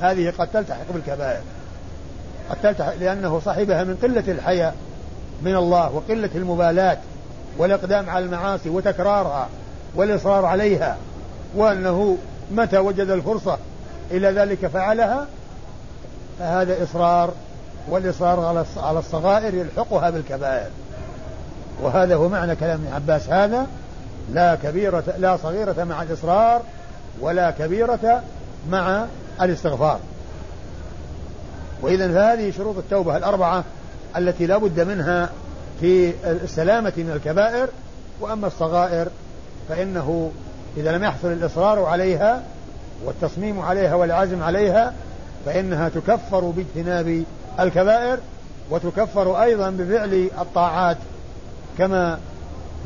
[0.00, 1.40] هذه قد تلتحق بالكبائر.
[2.50, 4.74] قد تلتحق لأنه صاحبها من قلة الحياء
[5.42, 6.98] من الله وقلة المبالاة
[7.58, 9.48] والإقدام على المعاصي وتكرارها
[9.94, 10.96] والإصرار عليها
[11.54, 12.18] وأنه
[12.50, 13.58] متى وجد الفرصة
[14.10, 15.26] إلى ذلك فعلها
[16.38, 17.32] فهذا إصرار
[17.88, 20.70] والإصرار على الصغائر يلحقها بالكبائر.
[21.82, 23.28] وهذا هو معنى كلام ابن عباس.
[23.28, 23.66] هذا
[24.32, 26.62] لا كبيرة لا صغيرة مع الإصرار
[27.20, 28.22] ولا كبيرة
[28.70, 29.06] مع
[29.40, 30.00] الاستغفار.
[31.82, 33.64] وإذا فهذه شروط التوبة الأربعة
[34.16, 35.30] التي لا بد منها
[35.80, 37.68] في السلامة من الكبائر.
[38.20, 39.08] وأما الصغائر
[39.68, 40.32] فإنه
[40.76, 42.42] إذا لم يحصل الإصرار عليها
[43.04, 44.92] والتصميم عليها والعزم عليها
[45.46, 47.24] فإنها تكفر باجتناب
[47.60, 48.18] الكبائر
[48.70, 50.96] وتكفر أيضا بفعل الطاعات
[51.78, 52.18] كما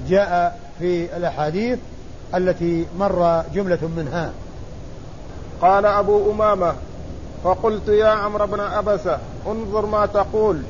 [0.09, 1.79] جاء في الأحاديث
[2.35, 4.31] التي مر جملة منها.
[5.63, 6.75] قال أبو أمامة
[7.45, 10.63] فقلت يا عمرو بن أبسة انظر ما تقول.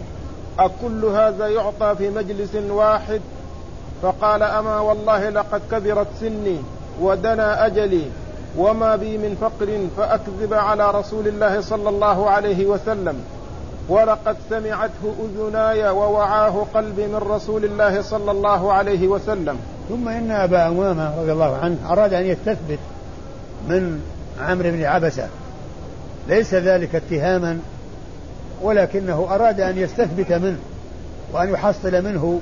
[0.58, 3.20] أكل هذا يعطى في مجلس واحد؟
[4.02, 6.58] فقال أما والله لقد كبرت سني
[7.00, 8.04] ودنا أجلي
[8.56, 13.24] وما بي من فقر فأكذب على رسول الله صلى الله عليه وسلم.
[13.90, 19.58] ولقد سمعته أذناي ووعاه قلبي من رسول الله صلى الله عليه وسلم.
[19.88, 22.78] ثم إن أبا أمامة رضي الله عنه أراد أن يستثبت
[23.68, 24.00] من
[24.40, 25.28] عمرو بن عبسة.
[26.28, 27.58] ليس ذلك اتهاما
[28.62, 30.58] ولكنه أراد أن يستثبت منه
[31.32, 32.40] وأن يحصل منه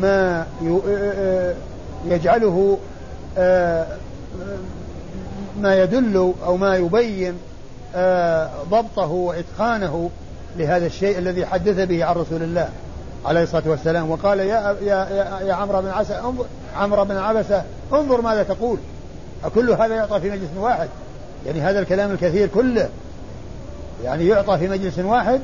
[0.00, 0.46] ما
[2.06, 2.78] يجعله
[5.60, 7.34] ما يدل أو ما يبين
[8.70, 10.10] ضبطه وإتقانه.
[10.58, 12.68] لهذا الشيء الذي حدث به عن رسول الله
[13.26, 15.08] عليه الصلاة والسلام وقال يا يا
[15.46, 16.44] يا, عمرو بن عسى انظر
[16.76, 18.78] عمرو بن عبسة انظر ماذا تقول.
[19.44, 20.88] أكل هذا يعطى في مجلس واحد.
[21.46, 22.88] يعني هذا الكلام الكثير كله.
[24.04, 25.40] يعني يعطى في مجلس واحد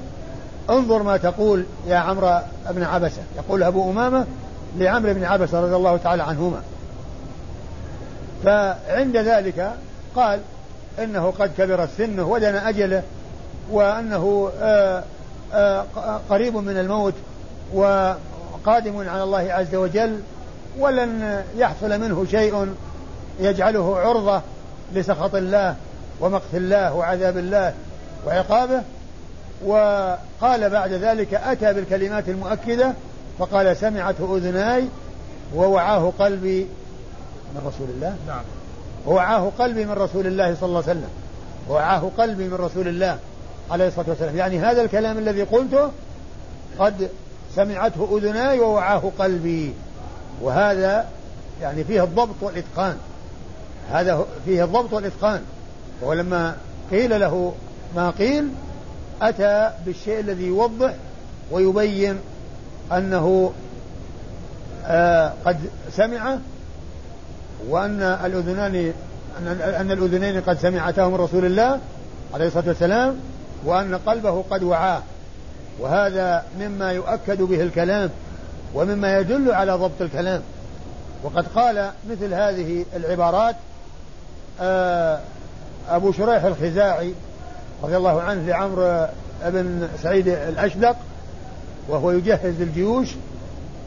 [0.70, 2.38] انظر ما تقول يا عمرو
[2.70, 3.22] بن عبسة.
[3.37, 4.27] يقول أبو أمامة
[4.79, 6.61] لعمرو بن عبسة رضي الله تعالى عنهما.
[8.44, 9.72] فعند ذلك
[10.16, 10.40] قال
[10.98, 13.03] إنه قد كبر سنه ودنا أجله
[13.70, 15.05] وأنه آآ
[15.53, 15.85] آآ
[16.31, 17.14] قريب من الموت
[17.75, 20.20] وقادم على الله عز وجل
[20.79, 22.75] ولن يحصل منه شيء
[23.40, 24.42] يجعله عرضة
[24.94, 25.77] لسخط الله
[26.20, 27.75] ومقت الله وعذاب الله
[28.27, 28.83] وعقابه.
[29.64, 32.92] وقال بعد ذلك أتى بالكلمات المؤكدة
[33.38, 34.85] فقال سمعته أذناي
[35.55, 36.66] ووعاه قلبي
[37.55, 38.16] من رسول الله.
[38.27, 38.42] نعم.
[39.07, 41.11] ووعاه قلبي من رسول الله صلى الله عليه وسلم.
[41.68, 43.18] ووعاه قلبي من رسول الله.
[43.70, 44.37] عليه الصلاة والسلام.
[44.37, 45.90] يعني هذا الكلام الذي قلته
[46.79, 47.09] قد
[47.57, 49.75] سمعته أذناي ووعاه قلبي.
[50.42, 51.07] وهذا
[51.62, 52.96] يعني فيه الضبط والإتقان.
[53.90, 55.40] هذا فيه الضبط والإتقان.
[56.03, 56.57] ولما
[56.90, 57.55] قيل له
[57.96, 58.48] ما قيل
[59.22, 60.94] أتى بالشيء الذي يوضح
[61.51, 62.18] ويبين
[62.92, 63.53] أنه
[64.87, 65.57] آه قد
[65.92, 66.38] سمع
[67.68, 68.92] وأن الأذنان
[69.77, 71.79] أن الأذنين قد سمعتا من رسول الله
[72.35, 73.16] عليه الصلاة والسلام.
[73.64, 75.03] وأن قلبه قد وعاه.
[75.81, 78.11] وهذا مما يؤكد به الكلام
[78.75, 80.42] ومما يدل على ضبط الكلام.
[81.22, 83.57] وقد قال مثل هذه العبارات
[84.61, 85.20] آه،
[85.88, 87.14] أبو شريح الخزاعي
[87.83, 89.09] رضي الله عنه لعمرو
[89.44, 90.96] بن سعيد الأشدق
[91.88, 93.09] وهو يجهز الجيوش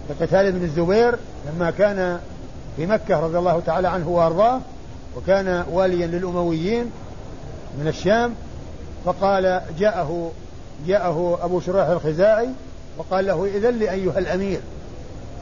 [0.10, 1.16] لقتال ابن الزبير
[1.48, 2.20] لما كان
[2.78, 4.60] في مكة رضي الله تعالى عنه وأرضاه
[5.18, 6.92] وكان واليا للأمويين
[7.80, 8.34] من الشام
[9.06, 10.32] فقال جاءه
[10.88, 12.50] جاءه أبو شريح الخزاعي
[12.98, 14.60] وقال له إذن لي أيها الأمير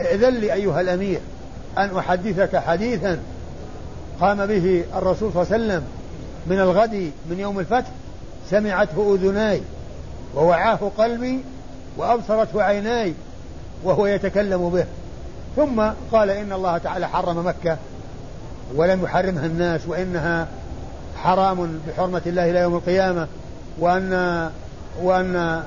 [0.01, 1.19] إذن لي أيها الأمير
[1.77, 3.19] أن أحدثك حديثا
[4.21, 5.83] قام به الرسول صلى الله عليه وسلم
[6.47, 7.89] من الغد من يوم الفتح
[8.49, 9.61] سمعته أذناي
[10.35, 11.39] ووعاه قلبي
[11.97, 13.13] وأبصرته عيناي
[13.83, 14.85] وهو يتكلم به.
[15.55, 17.77] ثم قال إن الله تعالى حرم مكة
[18.75, 20.47] ولم يحرمها الناس وإنها
[21.17, 23.27] حرام بحرمة الله إلى يوم القيامة.
[23.79, 24.49] وأن
[25.01, 25.63] وأن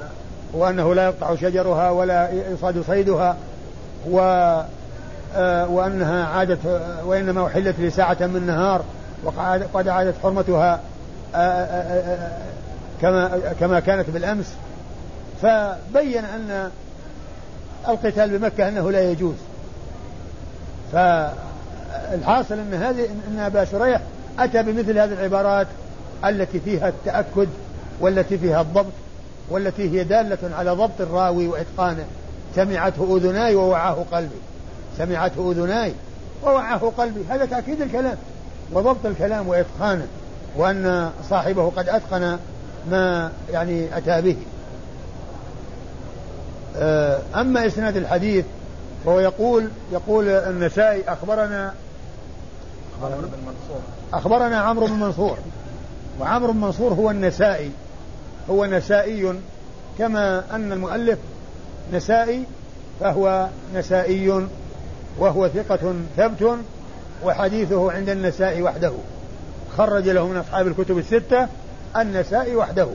[0.53, 3.37] وأنه لا يقطع شجرها ولا يصاد صيدها
[4.11, 4.21] و
[5.37, 6.59] آه، وأنها عادت
[7.05, 8.85] وإنما أحلت لساعة من نهار
[9.25, 10.81] وقد عادت حرمتها
[11.35, 12.39] آه، آه،
[13.03, 14.55] كما كما كانت بالأمس.
[15.43, 16.71] فبين أن
[17.89, 19.35] القتال بمكة أنه لا يجوز.
[20.93, 24.01] فالحاصل أن هذه أن أبا شريح
[24.39, 25.67] أتى بمثل هذه العبارات
[26.25, 27.49] التي فيها التأكد
[28.01, 28.93] والتي فيها الضبط
[29.51, 32.05] والتي هي دالة على ضبط الراوي وإتقانه.
[32.57, 34.41] سمعته أذناي ووعاه قلبي.
[34.99, 35.93] سمعته أذناي
[36.45, 37.21] ووعاه قلبي.
[37.31, 38.17] هذا تأكيد الكلام.
[38.73, 40.07] وضبط الكلام وإتقانه.
[40.57, 42.39] وأن صاحبه قد أتقن
[42.91, 44.37] ما يعني أتى به.
[46.77, 48.45] آه، أما إسناد الحديث
[49.05, 51.75] فهو يقول يقول النسائي أخبرنا
[53.47, 53.81] منصور
[54.13, 55.39] أخبرنا عمرو بن منصور.
[56.21, 57.71] وعمرو بن منصور هو النسائي.
[58.51, 59.35] هو نسائي
[59.99, 61.19] كما أن المؤلف
[61.93, 62.45] نسائي
[63.01, 64.47] فهو نسائي
[65.19, 66.59] وهو ثقة ثبت
[67.25, 68.93] وحديثه عند النسائي وحده.
[69.77, 71.49] خرج له من أصحاب الكتب الستة
[71.97, 72.89] النسائي وحده.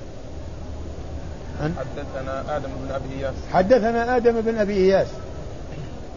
[1.59, 3.35] حدثنا آدم بن أبي إياس.
[3.53, 5.07] حدثنا آدم بن أبي إياس.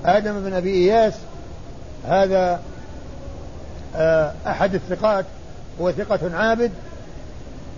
[0.04, 1.14] آدم بن أبي إياس
[2.04, 2.60] هذا
[3.96, 5.24] آه، أحد الثقات
[5.80, 6.70] هو ثقة عابد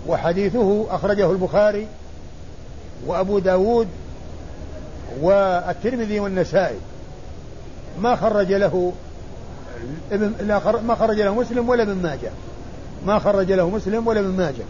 [0.07, 1.87] وحديثه أخرجه البخاري
[3.05, 3.87] وأبو داود
[5.21, 6.77] والترمذي والنسائي.
[8.01, 8.93] ما خرج له
[10.11, 10.33] ابن
[10.87, 12.31] ما خرج له مسلم ولا ابن ماجه.
[13.05, 14.63] ما خرج له مسلم ولا ابن ماجه.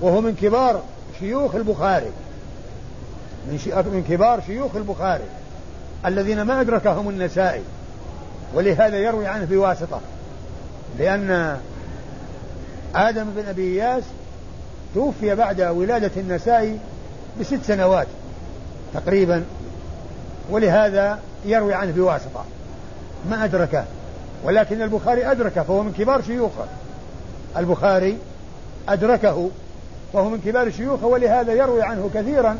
[0.00, 0.82] وهو من كبار
[1.20, 2.10] شيوخ البخاري.
[3.46, 3.58] من,
[3.92, 5.24] من كبار شيوخ البخاري.
[6.06, 7.62] الذين ما أدركهم النسائي.
[8.54, 10.00] ولهذا يروي عنه بواسطة.
[10.98, 11.58] لأن
[12.94, 14.02] آدم بن أبي إياس
[14.94, 16.78] توفي بعد ولادة النسائي
[17.40, 18.06] بست سنوات
[18.94, 19.44] تقريبا
[20.50, 22.44] ولهذا يروي عنه بواسطة.
[23.30, 23.84] ما أدركه
[24.44, 26.64] ولكن البخاري أدركه فهو من كبار شيوخه.
[27.56, 28.18] البخاري
[28.88, 29.50] أدركه
[30.12, 32.56] وهو من كبار شيوخه ولهذا يروي عنه كثيرا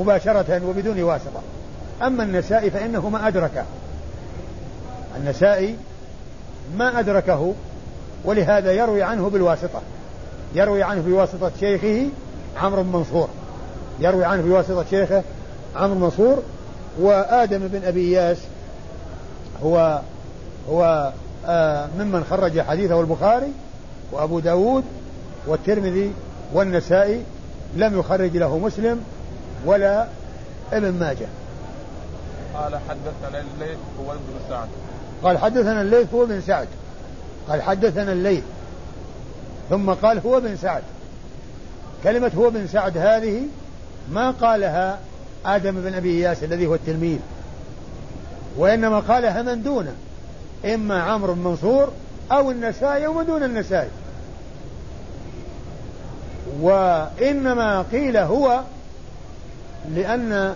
[0.00, 1.40] مباشرة وبدون واسطة.
[2.02, 3.64] أما النسائي فإنه ما أدركه.
[5.16, 5.76] النسائي
[6.76, 7.54] ما أدركه
[8.24, 9.80] ولهذا يروي عنه بالواسطة.
[10.54, 12.08] يروي عنه بواسطة شيخه
[12.56, 13.28] عمرو بن منصور.
[14.00, 15.22] يروي عنه بواسطة شيخه
[15.76, 16.42] عمرو منصور.
[17.00, 18.38] وآدم بن أبي إياس
[19.62, 20.00] هو
[20.68, 21.12] هو
[21.46, 23.52] آه ممن خرج حديثه البخاري
[24.12, 24.84] وأبو داود
[25.46, 26.12] والترمذي
[26.52, 27.22] والنسائي.
[27.76, 29.00] لم يخرج له مسلم
[29.66, 30.06] ولا
[30.72, 31.26] ابن ماجه.
[32.54, 34.68] قال حدثنا الليث هو ابن سعد.
[35.22, 36.68] قال حدثنا الليث هو بن سعد.
[37.48, 38.42] قال حدثنا الليث
[39.70, 40.82] ثم قال هو بن سعد.
[42.04, 43.42] كلمة هو بن سعد هذه
[44.12, 44.98] ما قالها
[45.46, 47.18] آدم بن أبي إياس الذي هو التلميذ.
[48.56, 49.94] وإنما قالها من دونه
[50.64, 51.92] إما عمرو بن منصور
[52.32, 53.88] أو النسائي أو من دون النسائي.
[56.60, 58.60] وإنما قيل هو
[59.94, 60.54] لأن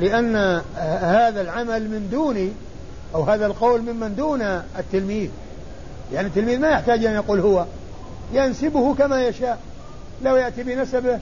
[0.00, 0.62] لأن
[1.02, 2.54] هذا العمل من دون
[3.14, 4.42] أو هذا القول ممن دون
[4.78, 5.30] التلميذ.
[6.12, 7.66] يعني التلميذ ما يحتاج أن يقول هو
[8.32, 9.58] ينسبه كما يشاء.
[10.22, 11.18] لو يأتي بنسبه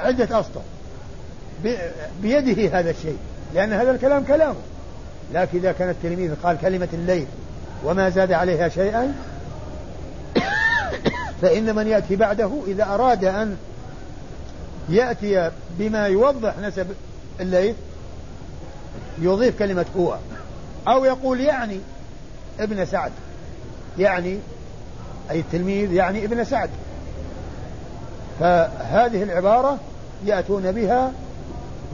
[0.00, 0.62] عدة أسطر
[2.22, 3.18] بيده هذا الشيء
[3.54, 4.60] لأن هذا الكلام كلامه.
[5.34, 7.26] لكن إذا كان التلميذ قال كلمة الليل
[7.84, 9.14] وما زاد عليها شيئا
[11.42, 13.56] فإن من يأتي بعده إذا أراد أن
[14.88, 16.86] يأتي بما يوضح نسب
[17.40, 17.76] الليث
[19.18, 20.18] يضيف كلمة هو
[20.88, 21.80] أو يقول يعني
[22.60, 23.12] ابن سعد.
[23.98, 24.38] يعني
[25.30, 26.70] أي التلميذ يعني ابن سعد.
[28.40, 29.78] فهذه العبارة
[30.26, 31.12] يأتون بها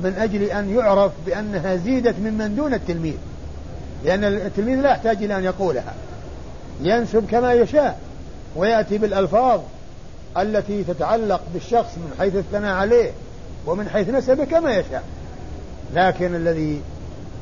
[0.02, 3.16] من أجل أن يعرف بأنها زيدت ممن دون التلميذ.
[4.04, 5.94] لأن التلميذ لا يحتاج إلى أن يقولها.
[6.80, 8.00] ينسب كما يشاء
[8.56, 9.60] ويأتي بالألفاظ
[10.38, 13.10] التي تتعلق بالشخص من حيث الثناء عليه
[13.66, 15.02] ومن حيث نسبه كما يشاء.
[15.94, 16.80] لكن الذي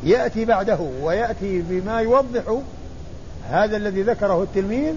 [0.05, 2.59] يأتي بعده ويأتي بما يوضح
[3.51, 4.95] هذا الذي ذكره التلميذ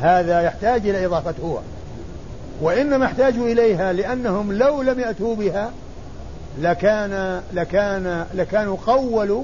[0.00, 1.58] هذا يحتاج إلى إضافة هو
[2.60, 5.70] وإنما احتاجوا إليها لأنهم لو لم يأتوا بها
[6.60, 9.42] لكان لكان لكانوا قولوا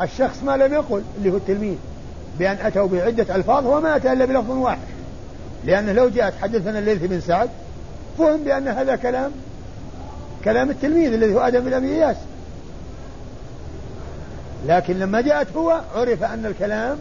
[0.00, 1.76] الشخص ما لم يقل اللي هو التلميذ
[2.38, 4.88] بأن أتوا بعدة ألفاظ وما أتى إلا بلفظ واحد.
[5.64, 7.50] لأنه لو جاءت حدثنا الليث بن سعد
[8.18, 9.30] فهم بأن هذا كلام
[10.44, 12.16] كلام التلميذ الذي هو آدم بن أبي إياس.
[14.66, 16.98] لكن لما جاءت هو عرف أن الكلام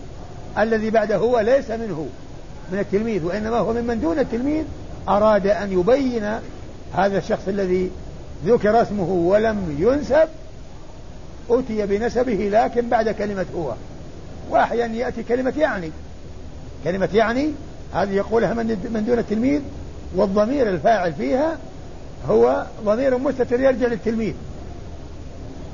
[0.57, 2.07] الذي بعده هو ليس منه
[2.71, 4.63] من التلميذ وإنما هو ممن دون التلميذ
[5.09, 6.39] أراد أن يبين
[6.93, 7.91] هذا الشخص الذي
[8.45, 10.27] ذكر اسمه ولم ينسب
[11.49, 13.73] أتي بنسبه لكن بعد كلمة هو.
[14.49, 15.91] وأحيانا يأتي كلمة يعني.
[16.83, 17.51] كلمة يعني
[17.93, 19.61] هذه يقولها من دون التلميذ
[20.15, 21.57] والضمير الفاعل فيها
[22.29, 24.33] هو ضمير مستتر يرجع للتلميذ.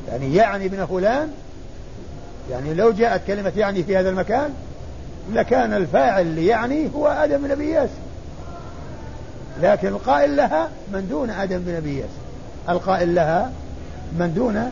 [0.10, 1.32] يعني يعني ابن فلان
[2.52, 4.50] يعني لو جاءت كلمة يعني في هذا المكان
[5.34, 7.90] لكان الفاعل يعني هو آدم بن أبي ياس
[9.62, 12.10] لكن القائل لها من دون آدم بن أبي ياس
[12.70, 13.52] القائل لها
[14.20, 14.72] من دون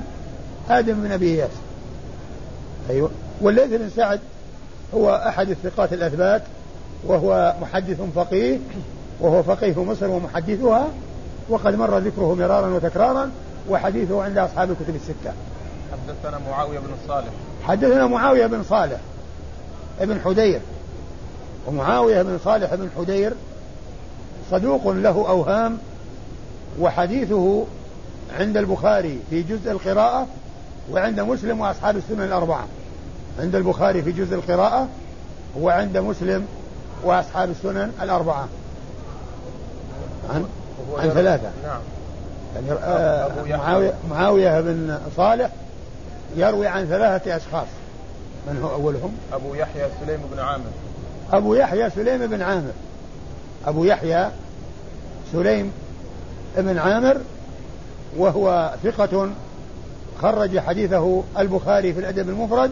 [0.70, 1.52] آدم بن أبي ياس
[2.90, 3.12] أيوة.
[3.42, 4.20] والليث بن سعد
[4.94, 6.42] هو أحد الثقات الأثبات
[7.04, 8.58] وهو محدث فقيه
[9.20, 10.88] وهو فقيه مصر ومحدثها
[11.50, 13.32] وقد مر ذكره مرارا وتكرارا
[13.70, 15.34] وحديثه عند أصحاب الكتب الستة.
[15.92, 17.30] حدثنا معاوية بن صالح.
[17.64, 19.00] حدثنا معاوية بن صالح
[20.00, 20.62] ابن حدير.
[21.68, 23.34] ومعاوية بن صالح بن حدير
[24.52, 25.78] صدوق له أوهام
[26.80, 27.66] وحديثه
[28.39, 30.28] عند البخاري في جزء القراءة
[30.92, 32.66] وعند مسلم وأصحاب السنن الأربعة.
[33.39, 34.88] عند البخاري في جزء القراءة
[35.60, 36.46] وعند مسلم
[37.04, 38.48] وأصحاب السنن الأربعة.
[40.30, 40.46] عن,
[40.98, 41.50] عن ثلاثة.
[41.64, 41.82] نعم.
[42.56, 45.50] يعني آه معاوية, معاوية بن صالح
[46.36, 47.68] يروي عن ثلاثة أشخاص.
[48.48, 50.72] من هو أولهم؟ أبو يحيى سليم بن عامر.
[51.32, 52.72] أبو يحيى سليم بن عامر.
[53.66, 54.30] أبو يحيى
[55.32, 55.72] سليم
[56.58, 57.18] بن عامر
[58.18, 59.30] وهو ثقة
[60.22, 62.72] خرج حديثه البخاري في الأدب المفرد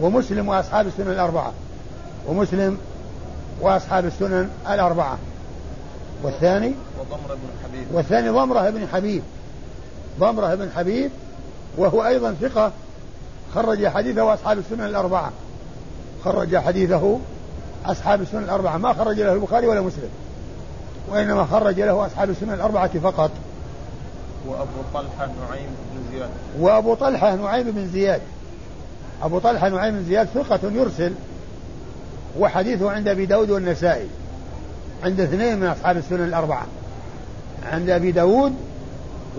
[0.00, 1.52] ومسلم وأصحاب السنن الأربعة.
[2.26, 2.78] ومسلم
[3.60, 5.18] وأصحاب السنن الأربعة.
[6.22, 7.86] والثاني؟ وضمرة بن حبيب.
[7.92, 9.22] والثاني ضمرة بن حبيب.
[10.20, 11.10] ضمرة بن حبيب
[11.78, 12.72] وهو أيضا ثقة
[13.54, 15.32] خرج حديثه أصحاب السنن الأربعة.
[16.24, 17.18] خرج حديثه
[17.86, 18.76] أصحاب السنن الأربعة.
[18.76, 20.10] ما خرج له البخاري ولا مسلم.
[21.08, 23.30] وإنما خرج له أصحاب السنن الأربعة فقط.
[24.46, 26.30] وأبو طلحة نعيم بن زياد.
[26.60, 28.20] وأبو طلحة نعيم بن زياد.
[29.22, 31.12] أبو طلحة نعيم بن زياد ثقة يرسل
[32.38, 34.08] وحديثه عند أبي داود والنسائي.
[35.04, 36.66] عند اثنين من أصحاب السنن الأربعة.
[37.72, 38.54] عند أبي داود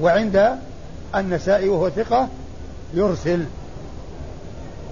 [0.02, 0.60] وعند
[1.16, 2.28] النسائي وهو ثقة
[2.94, 3.46] يرسل.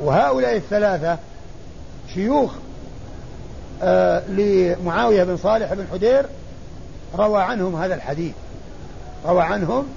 [0.03, 1.18] وهؤلاء الثلاثة
[2.13, 2.51] شيوخ
[3.82, 6.26] آه لمعاوية بن صالح بن حدير
[7.18, 8.34] روى عنهم هذا الحديث.
[9.26, 9.88] روى عنهم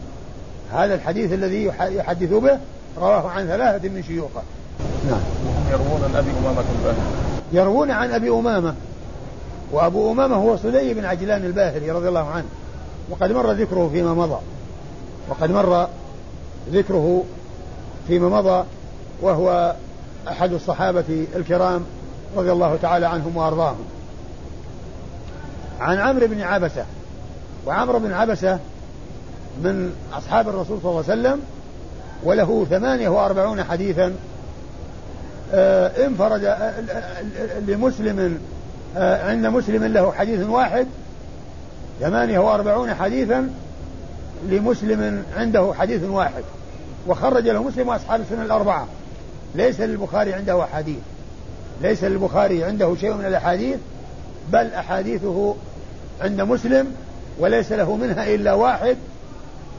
[0.72, 2.58] هذا الحديث الذي يحدث به
[2.98, 4.42] رواه عن ثلاثة من شيوخه.
[5.10, 5.20] نعم.
[5.46, 7.00] وهم يروون عن أبي أمامة الباهلي
[7.52, 8.74] يروون عن أبي أمامة.
[9.72, 12.46] وأبو أمامة هو صدي بن عجلان الباهلي رضي الله عنه.
[13.10, 14.38] وقد مر ذكره فيما مضى.
[15.28, 15.88] وقد مر
[16.72, 17.24] ذكره
[18.08, 18.64] فيما مضى
[19.22, 19.74] وهو
[20.28, 21.84] أحد الصحابة الكرام
[22.36, 23.84] رضي الله تعالى عنهم وأرضاهم.
[25.80, 26.84] عن عمرو بن عبسة.
[27.66, 28.58] وعمرو بن عبسة
[29.62, 31.40] من أصحاب الرسول صلى الله عليه وسلم
[32.24, 34.14] وله ثمانية وأربعون حديثا
[35.52, 36.72] آه، انفرد آه،
[37.66, 38.38] لمسلم
[38.96, 40.86] آه، عند مسلم له حديث واحد
[42.00, 43.50] ثمانية وأربعون حديثا
[44.48, 46.42] لمسلم عنده حديث واحد
[47.06, 48.86] وخرج له مسلم وأصحاب السنن الأربعة.
[49.54, 50.98] ليس للبخاري عنده أحاديث.
[51.82, 53.76] ليس للبخاري عنده شيء من الأحاديث
[54.52, 55.54] بل أحاديثه
[56.20, 56.94] عند مسلم
[57.38, 58.96] وليس له منها إلا واحد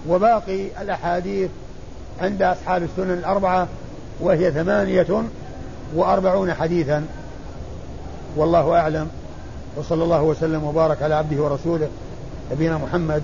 [0.09, 1.49] وباقي الأحاديث
[2.21, 3.67] عند أصحاب السنن الأربعة
[4.19, 5.23] وهي ثمانية
[5.95, 7.05] وأربعون حديثا.
[8.35, 9.07] والله أعلم.
[9.77, 11.87] وصلى الله وسلم وبارك على عبده ورسوله
[12.51, 13.23] نبينا محمد